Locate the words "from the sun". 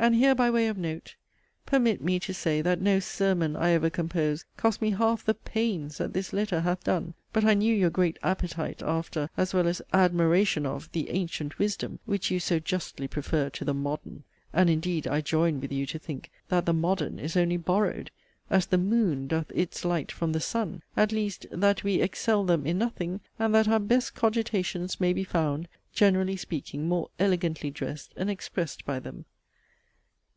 20.10-20.82